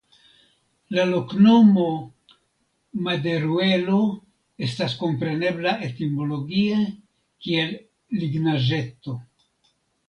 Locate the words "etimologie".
5.91-6.83